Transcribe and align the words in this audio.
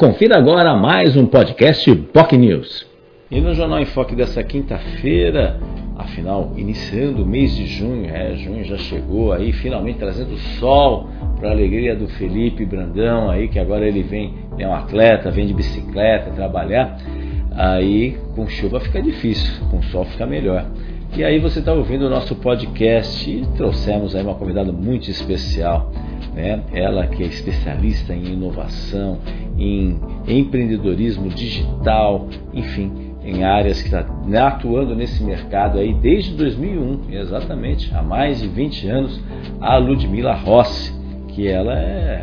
Confira 0.00 0.38
agora 0.38 0.74
mais 0.74 1.14
um 1.14 1.26
podcast 1.26 1.94
POC 1.94 2.38
News. 2.38 2.86
E 3.30 3.38
no 3.38 3.52
Jornal 3.52 3.80
em 3.80 3.84
Foque 3.84 4.16
dessa 4.16 4.42
quinta-feira, 4.42 5.60
afinal, 5.94 6.54
iniciando 6.56 7.22
o 7.22 7.26
mês 7.26 7.54
de 7.54 7.66
junho, 7.66 8.08
é, 8.08 8.34
junho 8.34 8.64
já 8.64 8.78
chegou 8.78 9.30
aí, 9.30 9.52
finalmente 9.52 9.98
trazendo 9.98 10.34
sol 10.58 11.06
para 11.38 11.50
a 11.50 11.52
alegria 11.52 11.94
do 11.94 12.08
Felipe 12.08 12.64
Brandão 12.64 13.30
aí, 13.30 13.46
que 13.48 13.58
agora 13.58 13.86
ele 13.86 14.02
vem, 14.02 14.36
é 14.58 14.66
um 14.66 14.72
atleta, 14.72 15.30
vem 15.30 15.46
de 15.46 15.52
bicicleta 15.52 16.30
trabalhar. 16.30 16.96
Aí 17.50 18.16
com 18.34 18.48
chuva 18.48 18.80
fica 18.80 19.02
difícil, 19.02 19.66
com 19.70 19.82
sol 19.82 20.06
fica 20.06 20.24
melhor. 20.24 20.64
E 21.16 21.24
aí 21.24 21.40
você 21.40 21.58
está 21.58 21.72
ouvindo 21.72 22.06
o 22.06 22.08
nosso 22.08 22.36
podcast 22.36 23.28
e 23.28 23.44
trouxemos 23.56 24.14
aí 24.14 24.22
uma 24.22 24.36
convidada 24.36 24.70
muito 24.70 25.10
especial, 25.10 25.90
né? 26.32 26.62
Ela 26.72 27.08
que 27.08 27.24
é 27.24 27.26
especialista 27.26 28.14
em 28.14 28.26
inovação, 28.26 29.18
em 29.58 29.98
empreendedorismo 30.26 31.28
digital, 31.28 32.28
enfim, 32.54 33.12
em 33.24 33.42
áreas 33.42 33.82
que 33.82 33.88
está 33.88 34.06
atuando 34.46 34.94
nesse 34.94 35.22
mercado 35.24 35.78
aí 35.78 35.92
desde 35.94 36.32
2001, 36.36 37.10
exatamente, 37.10 37.92
há 37.92 38.02
mais 38.02 38.40
de 38.40 38.46
20 38.46 38.88
anos, 38.88 39.20
a 39.60 39.76
Ludmila 39.78 40.34
Rossi, 40.34 40.94
que 41.28 41.48
ela 41.48 41.76
é 41.76 42.22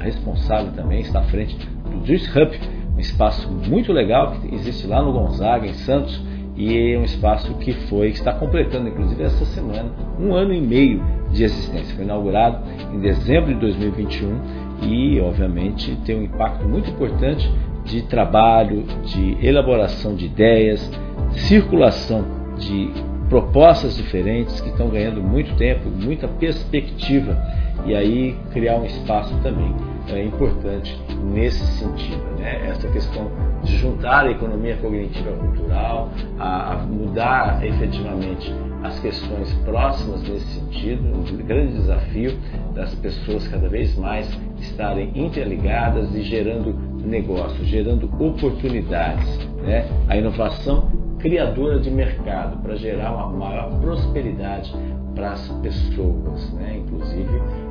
responsável 0.00 0.72
também, 0.72 1.00
está 1.00 1.20
à 1.20 1.24
frente 1.24 1.56
do 1.56 2.04
Juice 2.04 2.28
Hub, 2.36 2.58
um 2.96 3.00
espaço 3.00 3.48
muito 3.68 3.92
legal 3.92 4.32
que 4.32 4.54
existe 4.54 4.88
lá 4.88 5.00
no 5.00 5.12
Gonzaga, 5.12 5.66
em 5.66 5.74
Santos, 5.74 6.27
e 6.58 6.92
é 6.92 6.98
um 6.98 7.04
espaço 7.04 7.54
que 7.54 7.72
foi, 7.88 8.08
está 8.08 8.32
completando 8.32 8.88
inclusive 8.88 9.22
essa 9.22 9.44
semana, 9.44 9.92
um 10.18 10.34
ano 10.34 10.52
e 10.52 10.60
meio 10.60 11.00
de 11.30 11.44
existência. 11.44 11.94
Foi 11.94 12.04
inaugurado 12.04 12.58
em 12.92 12.98
dezembro 12.98 13.54
de 13.54 13.60
2021 13.60 14.40
e, 14.82 15.20
obviamente, 15.20 15.96
tem 16.04 16.18
um 16.18 16.22
impacto 16.24 16.66
muito 16.66 16.90
importante 16.90 17.48
de 17.84 18.02
trabalho, 18.02 18.84
de 19.04 19.38
elaboração 19.40 20.16
de 20.16 20.26
ideias, 20.26 20.90
circulação 21.30 22.24
de 22.58 22.90
propostas 23.28 23.96
diferentes 23.96 24.60
que 24.60 24.70
estão 24.70 24.88
ganhando 24.88 25.22
muito 25.22 25.54
tempo, 25.56 25.88
muita 25.88 26.26
perspectiva 26.26 27.40
e 27.86 27.94
aí 27.94 28.36
criar 28.52 28.78
um 28.78 28.84
espaço 28.84 29.32
também 29.44 29.72
é 30.14 30.24
importante 30.24 30.96
nesse 31.22 31.64
sentido. 31.78 32.22
Né? 32.38 32.68
Essa 32.68 32.88
questão 32.88 33.30
de 33.62 33.76
juntar 33.76 34.26
a 34.26 34.30
economia 34.30 34.76
cognitiva 34.76 35.32
cultural, 35.32 36.10
a, 36.38 36.72
a 36.72 36.76
mudar 36.78 37.64
efetivamente 37.64 38.52
as 38.82 38.98
questões 39.00 39.52
próximas 39.64 40.22
nesse 40.22 40.46
sentido, 40.46 41.02
um 41.04 41.36
grande 41.44 41.72
desafio 41.72 42.38
das 42.74 42.94
pessoas 42.96 43.46
cada 43.48 43.68
vez 43.68 43.96
mais 43.96 44.28
estarem 44.60 45.10
interligadas 45.14 46.14
e 46.14 46.22
gerando 46.22 46.72
negócios, 47.04 47.66
gerando 47.66 48.06
oportunidades. 48.22 49.26
Né? 49.62 49.86
A 50.08 50.16
inovação 50.16 50.90
criadora 51.18 51.80
de 51.80 51.90
mercado 51.90 52.62
para 52.62 52.76
gerar 52.76 53.12
uma 53.12 53.28
maior 53.30 53.80
prosperidade 53.80 54.72
para 55.14 55.32
as 55.32 55.48
pessoas, 55.62 56.52
né? 56.52 56.78
inclusive 56.78 57.28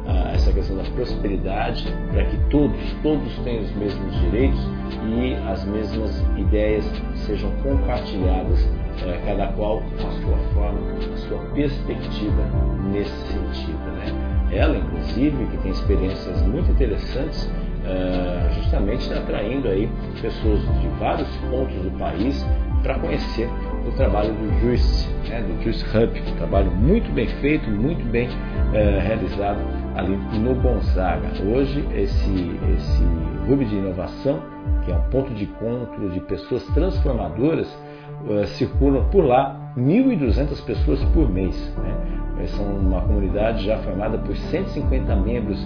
ah, 0.08 0.32
essa 0.34 0.54
questão 0.54 0.78
da 0.78 0.84
prosperidade, 0.84 1.86
para 2.12 2.24
que 2.24 2.38
todos, 2.50 2.78
todos 3.04 3.38
tenham 3.40 3.64
os 3.64 3.76
mesmos 3.76 4.20
direitos 4.22 4.60
e 5.06 5.34
as 5.50 5.66
mesmas 5.66 6.24
ideias 6.38 6.86
sejam 7.26 7.52
compartilhadas, 7.62 8.66
eh, 9.06 9.22
cada 9.26 9.48
qual 9.48 9.82
com 9.82 10.08
a 10.08 10.12
sua 10.12 10.38
forma, 10.54 10.80
a 11.14 11.18
sua 11.18 11.38
perspectiva 11.54 12.44
nesse 12.90 13.12
sentido. 13.28 13.78
Né? 13.98 14.48
Ela, 14.52 14.78
inclusive, 14.78 15.46
que 15.48 15.58
tem 15.58 15.72
experiências 15.72 16.42
muito 16.44 16.72
interessantes, 16.72 17.50
eh, 17.86 18.50
justamente 18.56 19.14
atraindo 19.14 19.68
aí 19.68 19.90
pessoas 20.22 20.62
de 20.62 20.88
vários 21.00 21.30
pontos 21.50 21.76
do 21.82 21.92
país 22.00 22.46
para 22.82 22.98
conhecer 23.00 23.50
o 23.86 23.92
trabalho 23.92 24.34
do 24.34 24.60
Juice, 24.62 25.10
né, 25.28 25.42
do 25.42 25.62
Juice 25.64 25.84
Hub, 25.86 26.22
um 26.22 26.36
trabalho 26.38 26.72
muito 26.72 27.12
bem 27.12 27.28
feito, 27.42 27.70
muito 27.70 28.04
bem 28.06 28.30
é, 28.74 29.00
realizado 29.00 29.60
ali 29.98 30.16
no 30.40 30.54
Gonzaga. 30.56 31.28
Hoje, 31.44 31.84
esse, 31.94 32.60
esse 32.76 33.04
hub 33.52 33.66
de 33.66 33.76
inovação, 33.76 34.40
que 34.86 34.92
é 34.92 34.96
um 34.96 35.10
ponto 35.10 35.34
de 35.34 35.46
encontro 35.46 36.10
de 36.10 36.20
pessoas 36.22 36.64
transformadoras, 36.68 37.68
é, 38.30 38.46
circulam 38.46 39.04
por 39.10 39.26
lá 39.26 39.74
1.200 39.76 40.64
pessoas 40.64 41.04
por 41.06 41.30
mês. 41.30 41.56
Né? 41.78 42.46
São 42.48 42.66
uma 42.66 43.02
comunidade 43.02 43.66
já 43.66 43.80
formada 43.80 44.18
por 44.20 44.36
150 44.36 45.16
membros 45.16 45.60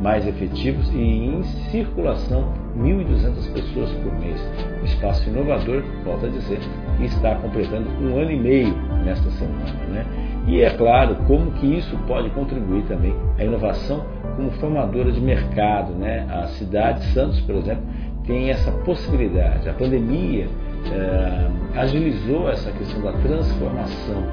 mais 0.00 0.26
efetivos 0.26 0.88
e 0.92 1.00
em 1.00 1.42
circulação 1.70 2.52
1.200 2.76 3.52
pessoas 3.52 3.90
por 3.92 4.12
mês. 4.20 4.40
Um 4.80 4.84
espaço 4.84 5.28
inovador, 5.28 5.82
volto 6.04 6.26
a 6.26 6.28
dizer, 6.28 6.60
está 7.00 7.34
completando 7.36 7.88
um 8.00 8.18
ano 8.18 8.30
e 8.30 8.38
meio 8.38 8.74
nesta 9.04 9.30
semana. 9.30 9.72
Né? 9.88 10.37
E 10.48 10.62
é 10.62 10.70
claro, 10.70 11.14
como 11.26 11.52
que 11.52 11.66
isso 11.66 11.94
pode 12.06 12.30
contribuir 12.30 12.82
também 12.84 13.14
à 13.38 13.44
inovação 13.44 14.02
como 14.34 14.50
formadora 14.52 15.12
de 15.12 15.20
mercado. 15.20 15.92
Né? 15.92 16.26
A 16.30 16.46
cidade 16.46 17.00
de 17.00 17.12
Santos, 17.12 17.38
por 17.42 17.56
exemplo, 17.56 17.84
tem 18.26 18.48
essa 18.48 18.70
possibilidade. 18.70 19.68
A 19.68 19.74
pandemia 19.74 20.48
eh, 20.90 21.50
agilizou 21.76 22.48
essa 22.48 22.70
questão 22.72 23.02
da 23.02 23.12
transformação. 23.12 24.24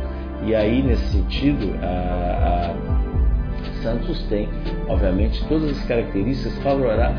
E 0.45 0.55
aí, 0.55 0.81
nesse 0.81 1.05
sentido, 1.11 1.73
a, 1.81 2.71
a 2.71 3.73
Santos 3.83 4.23
tem, 4.29 4.47
obviamente, 4.87 5.45
todas 5.47 5.69
as 5.71 5.85
características 5.85 6.57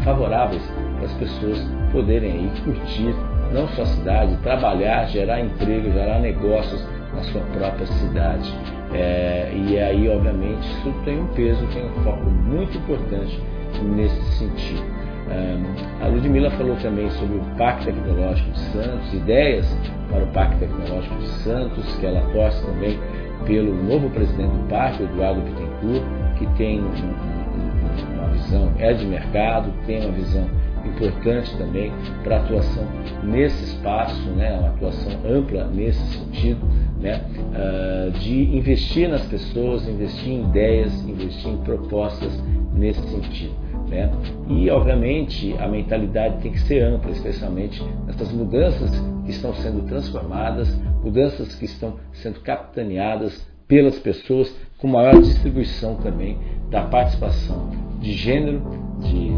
favoráveis 0.04 0.62
para 0.96 1.04
as 1.04 1.12
pessoas 1.14 1.58
poderem 1.92 2.32
aí 2.32 2.50
curtir 2.64 3.14
não 3.52 3.68
só 3.68 3.82
a 3.82 3.86
cidade, 3.86 4.36
trabalhar, 4.38 5.06
gerar 5.06 5.40
emprego, 5.40 5.92
gerar 5.92 6.18
negócios 6.18 6.82
na 7.14 7.22
sua 7.24 7.40
própria 7.42 7.86
cidade. 7.86 8.52
É, 8.96 9.52
e 9.54 9.78
aí, 9.78 10.08
obviamente, 10.08 10.66
isso 10.66 10.94
tem 11.04 11.20
um 11.20 11.26
peso, 11.28 11.66
tem 11.66 11.84
um 11.84 12.02
foco 12.02 12.30
muito 12.30 12.78
importante 12.78 13.38
nesse 13.82 14.22
sentido. 14.38 14.82
É, 15.28 16.04
a 16.04 16.08
Ludmilla 16.08 16.50
falou 16.52 16.76
também 16.76 17.10
sobre 17.10 17.36
o 17.36 17.40
Pacto 17.58 17.84
Tecnológico 17.84 18.50
de 18.52 18.58
Santos, 18.58 19.12
ideias 19.12 19.76
para 20.08 20.24
o 20.24 20.26
Pacto 20.28 20.58
Tecnológico 20.58 21.14
de 21.16 21.28
Santos, 21.42 21.96
que 21.96 22.06
ela 22.06 22.22
torce 22.32 22.64
também 22.64 22.98
pelo 23.44 23.74
novo 23.74 24.08
presidente 24.10 24.50
do 24.50 24.68
Pacto, 24.68 25.02
Eduardo 25.02 25.42
Bittencourt, 25.42 26.04
que 26.38 26.46
tem 26.56 26.80
uma 26.80 28.28
visão, 28.28 28.72
é 28.78 28.94
de 28.94 29.04
mercado, 29.04 29.70
tem 29.86 30.00
uma 30.00 30.12
visão 30.12 30.46
importante 30.86 31.56
também 31.56 31.92
para 32.22 32.38
atuação 32.38 32.84
nesse 33.22 33.64
espaço, 33.64 34.30
né, 34.30 34.58
uma 34.58 34.68
atuação 34.68 35.12
ampla 35.24 35.64
nesse 35.66 36.00
sentido, 36.14 36.60
né, 37.00 37.22
uh, 37.52 38.10
de 38.18 38.56
investir 38.56 39.08
nas 39.08 39.24
pessoas, 39.26 39.86
investir 39.88 40.32
em 40.32 40.44
ideias, 40.44 40.92
investir 41.08 41.50
em 41.50 41.58
propostas 41.58 42.32
nesse 42.74 43.00
sentido. 43.08 43.54
Né? 43.88 44.10
E, 44.48 44.68
obviamente, 44.70 45.54
a 45.58 45.68
mentalidade 45.68 46.42
tem 46.42 46.50
que 46.50 46.60
ser 46.60 46.82
ampla, 46.82 47.10
especialmente 47.12 47.82
nessas 48.06 48.32
mudanças 48.32 48.90
que 49.24 49.30
estão 49.30 49.54
sendo 49.54 49.82
transformadas, 49.86 50.68
mudanças 51.02 51.54
que 51.54 51.66
estão 51.66 51.94
sendo 52.12 52.40
capitaneadas 52.40 53.46
pelas 53.68 53.98
pessoas, 53.98 54.54
com 54.78 54.88
maior 54.88 55.20
distribuição 55.20 55.96
também 55.96 56.38
da 56.70 56.82
participação 56.82 57.70
de 58.00 58.12
gênero, 58.12 58.62
de, 59.00 59.30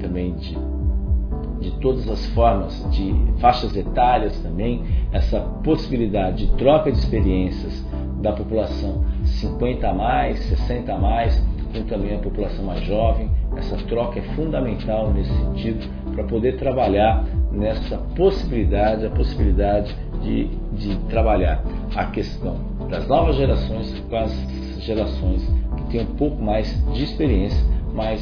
também 0.00 0.34
de, 0.34 0.56
de 1.60 1.70
todas 1.80 2.08
as 2.08 2.24
formas, 2.26 2.86
de 2.90 3.14
faixas 3.38 3.76
etárias 3.76 4.38
também, 4.40 4.82
essa 5.12 5.40
possibilidade 5.62 6.46
de 6.46 6.56
troca 6.56 6.90
de 6.90 6.98
experiências 6.98 7.84
da 8.20 8.32
população 8.32 9.04
50 9.24 9.88
a 9.88 9.94
mais, 9.94 10.38
60 10.40 10.92
a 10.92 10.98
mais, 10.98 11.42
com 11.72 11.82
também 11.84 12.16
a 12.16 12.18
população 12.18 12.64
mais 12.64 12.80
jovem. 12.84 13.30
Essa 13.56 13.76
troca 13.86 14.18
é 14.18 14.22
fundamental 14.34 15.12
nesse 15.12 15.32
sentido 15.32 15.88
para 16.14 16.24
poder 16.24 16.56
trabalhar 16.56 17.24
nessa 17.52 17.98
possibilidade, 18.16 19.06
a 19.06 19.10
possibilidade 19.10 19.94
de, 20.22 20.46
de 20.72 20.96
trabalhar 21.08 21.62
a 21.94 22.04
questão 22.06 22.56
das 22.88 23.06
novas 23.06 23.36
gerações 23.36 23.98
com 24.08 24.16
as 24.16 24.32
gerações 24.80 25.42
que 25.76 25.84
têm 25.90 26.02
um 26.02 26.14
pouco 26.16 26.42
mais 26.42 26.72
de 26.92 27.04
experiência, 27.04 27.64
mas 27.94 28.20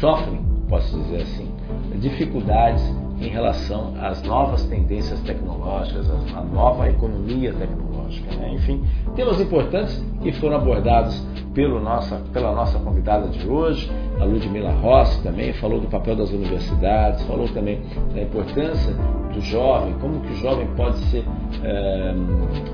sofrem, 0.00 0.40
posso 0.68 0.96
dizer 0.98 1.22
assim, 1.22 1.50
dificuldades 1.98 2.82
em 3.20 3.28
relação 3.28 3.94
às 4.00 4.22
novas 4.22 4.64
tendências 4.66 5.20
tecnológicas, 5.20 6.08
à 6.34 6.42
nova 6.42 6.88
economia 6.88 7.52
tecnológica. 7.52 8.34
Né? 8.36 8.52
Enfim, 8.54 8.84
temas 9.14 9.40
importantes 9.40 10.04
que 10.22 10.32
foram 10.32 10.56
abordados 10.56 11.22
pelo 11.54 11.80
nossa, 11.80 12.16
pela 12.32 12.52
nossa 12.52 12.78
convidada 12.80 13.28
de 13.28 13.48
hoje, 13.48 13.90
a 14.20 14.24
Ludmila 14.24 14.72
Rossi 14.72 15.22
também, 15.22 15.52
falou 15.54 15.80
do 15.80 15.86
papel 15.86 16.16
das 16.16 16.30
universidades, 16.30 17.22
falou 17.22 17.48
também 17.48 17.80
da 18.12 18.22
importância 18.22 18.92
do 19.32 19.40
jovem, 19.40 19.94
como 20.00 20.20
que 20.20 20.32
o 20.32 20.36
jovem 20.36 20.66
pode 20.76 20.96
ser, 21.10 21.24
é, 21.62 22.14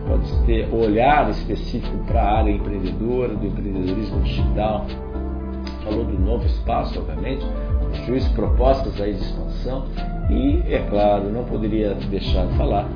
pode 0.09 0.47
ter 0.47 0.75
olhar 0.75 1.29
específico 1.31 1.99
para 2.07 2.23
a 2.23 2.39
área 2.39 2.51
empreendedora, 2.51 3.35
do 3.35 3.47
empreendedorismo 3.47 4.21
digital, 4.23 4.87
falou 5.85 6.05
do 6.05 6.19
novo 6.19 6.47
espaço, 6.47 6.99
obviamente, 6.99 7.45
Juiz, 8.07 8.27
propostas 8.29 9.01
aí 9.01 9.15
de 9.15 9.23
expansão 9.23 9.87
e, 10.31 10.63
é 10.73 10.79
claro, 10.89 11.31
não 11.31 11.45
poderia 11.45 11.95
deixar 11.95 12.47
de 12.47 12.57
falar, 12.57 12.89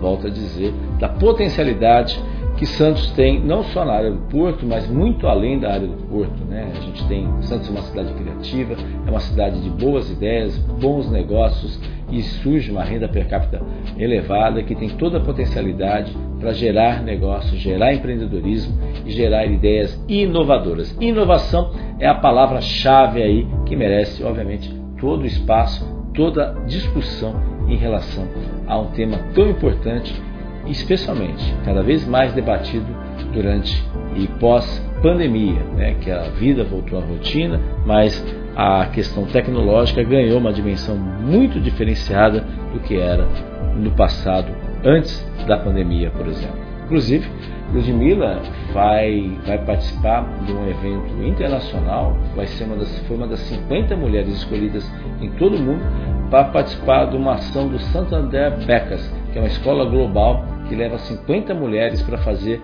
volto 0.00 0.26
a 0.26 0.30
dizer, 0.30 0.72
da 0.98 1.08
potencialidade 1.08 2.20
que 2.60 2.66
Santos 2.66 3.10
tem, 3.12 3.40
não 3.40 3.62
só 3.62 3.86
na 3.86 3.94
área 3.94 4.10
do 4.10 4.18
porto, 4.28 4.66
mas 4.66 4.86
muito 4.86 5.26
além 5.26 5.58
da 5.58 5.72
área 5.72 5.86
do 5.86 5.96
porto. 6.08 6.44
Né? 6.44 6.70
A 6.76 6.80
gente 6.82 7.08
tem 7.08 7.26
Santos 7.40 7.68
é 7.68 7.70
uma 7.70 7.80
cidade 7.80 8.12
criativa, 8.12 8.74
é 9.06 9.10
uma 9.10 9.20
cidade 9.20 9.62
de 9.62 9.70
boas 9.70 10.10
ideias, 10.10 10.58
bons 10.58 11.10
negócios 11.10 11.80
e 12.10 12.20
surge 12.20 12.70
uma 12.70 12.84
renda 12.84 13.08
per 13.08 13.26
capita 13.28 13.62
elevada 13.96 14.62
que 14.62 14.74
tem 14.74 14.90
toda 14.90 15.16
a 15.16 15.20
potencialidade 15.22 16.14
para 16.38 16.52
gerar 16.52 17.02
negócios, 17.02 17.58
gerar 17.58 17.94
empreendedorismo 17.94 18.78
e 19.06 19.10
gerar 19.10 19.46
ideias 19.46 19.98
inovadoras. 20.06 20.94
Inovação 21.00 21.72
é 21.98 22.06
a 22.06 22.14
palavra-chave 22.14 23.22
aí 23.22 23.46
que 23.64 23.74
merece, 23.74 24.22
obviamente, 24.22 24.70
todo 25.00 25.22
o 25.22 25.26
espaço, 25.26 25.82
toda 26.12 26.54
discussão 26.66 27.34
em 27.66 27.76
relação 27.76 28.28
a 28.66 28.78
um 28.78 28.88
tema 28.88 29.16
tão 29.34 29.48
importante 29.48 30.12
especialmente 30.66 31.54
cada 31.64 31.82
vez 31.82 32.06
mais 32.06 32.32
debatido 32.32 32.86
durante 33.32 33.82
e 34.16 34.26
pós-pandemia, 34.38 35.62
né, 35.76 35.94
que 36.00 36.10
a 36.10 36.22
vida 36.30 36.64
voltou 36.64 36.98
à 36.98 37.02
rotina, 37.02 37.60
mas 37.86 38.24
a 38.56 38.86
questão 38.86 39.24
tecnológica 39.26 40.02
ganhou 40.02 40.38
uma 40.38 40.52
dimensão 40.52 40.96
muito 40.96 41.60
diferenciada 41.60 42.44
do 42.72 42.80
que 42.80 42.96
era 42.96 43.26
no 43.76 43.92
passado, 43.92 44.48
antes 44.84 45.24
da 45.46 45.56
pandemia, 45.56 46.10
por 46.10 46.26
exemplo. 46.26 46.58
Inclusive, 46.84 47.24
Ludmilla 47.72 48.42
vai, 48.72 49.38
vai 49.46 49.58
participar 49.64 50.24
de 50.44 50.52
um 50.52 50.68
evento 50.68 51.22
internacional, 51.22 52.16
vai 52.34 52.46
ser 52.48 52.64
uma 52.64 52.76
das, 52.76 52.98
foi 53.06 53.16
uma 53.16 53.28
das 53.28 53.38
50 53.40 53.96
mulheres 53.96 54.34
escolhidas 54.34 54.90
em 55.20 55.30
todo 55.30 55.56
o 55.56 55.60
mundo 55.60 55.82
para 56.30 56.44
participar 56.44 57.06
de 57.06 57.16
uma 57.16 57.34
ação 57.34 57.68
do 57.68 57.78
Santander 57.78 58.56
Becas, 58.66 59.08
que 59.32 59.38
é 59.38 59.40
uma 59.40 59.48
escola 59.48 59.84
global 59.84 60.44
que 60.68 60.74
leva 60.74 60.98
50 60.98 61.54
mulheres 61.54 62.02
para 62.02 62.18
fazer 62.18 62.60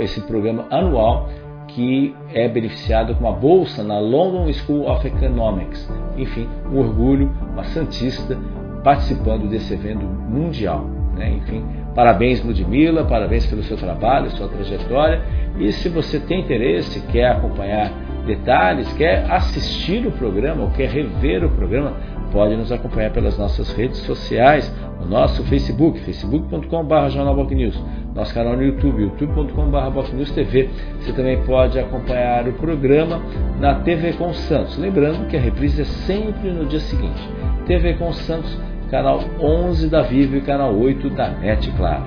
esse 0.00 0.20
programa 0.22 0.66
anual 0.70 1.28
que 1.68 2.14
é 2.32 2.48
beneficiado 2.48 3.14
com 3.14 3.24
uma 3.24 3.32
bolsa 3.32 3.82
na 3.82 3.98
London 3.98 4.52
School 4.52 4.88
of 4.88 5.06
Economics. 5.06 5.88
Enfim, 6.16 6.48
um 6.70 6.78
orgulho, 6.78 7.30
uma 7.52 7.64
santista 7.64 8.38
participando 8.82 9.48
desse 9.48 9.74
evento 9.74 10.04
mundial. 10.04 10.84
Né? 11.14 11.32
Enfim, 11.32 11.64
parabéns 11.94 12.44
Ludmilla, 12.44 13.04
parabéns 13.04 13.46
pelo 13.46 13.62
seu 13.64 13.76
trabalho, 13.76 14.30
sua 14.30 14.48
trajetória. 14.48 15.22
E 15.58 15.72
se 15.72 15.88
você 15.88 16.20
tem 16.20 16.40
interesse, 16.40 17.00
quer 17.08 17.32
acompanhar 17.32 17.90
detalhes, 18.26 18.92
quer 18.94 19.30
assistir 19.30 20.06
o 20.06 20.12
programa 20.12 20.64
ou 20.64 20.70
quer 20.70 20.88
rever 20.88 21.44
o 21.44 21.50
programa, 21.50 21.94
pode 22.32 22.56
nos 22.56 22.72
acompanhar 22.72 23.10
pelas 23.12 23.38
nossas 23.38 23.72
redes 23.72 23.98
sociais, 23.98 24.72
no 25.00 25.06
nosso 25.06 25.42
Facebook, 25.44 26.00
facebook.com.br 26.00 27.08
jornalbocnews, 27.10 27.78
nosso 28.14 28.34
canal 28.34 28.56
no 28.56 28.62
YouTube, 28.62 29.02
youtube.com.br 29.02 30.32
TV. 30.34 30.68
Você 31.00 31.12
também 31.12 31.42
pode 31.44 31.78
acompanhar 31.78 32.48
o 32.48 32.52
programa 32.54 33.22
na 33.60 33.76
TV 33.76 34.12
com 34.14 34.32
Santos. 34.32 34.78
Lembrando 34.78 35.28
que 35.28 35.36
a 35.36 35.40
reprise 35.40 35.82
é 35.82 35.84
sempre 35.84 36.50
no 36.50 36.66
dia 36.66 36.80
seguinte. 36.80 37.20
TV 37.66 37.94
com 37.94 38.12
Santos, 38.12 38.58
canal 38.90 39.20
11 39.40 39.88
da 39.88 40.02
Vivo 40.02 40.36
e 40.36 40.40
canal 40.40 40.74
8 40.74 41.10
da 41.10 41.28
NET, 41.30 41.70
claro. 41.72 42.04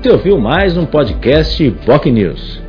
Você 0.00 0.12
ouviu 0.12 0.38
mais 0.38 0.76
um 0.76 0.86
podcast 0.86 1.70
POC 1.84 2.12
News. 2.12 2.65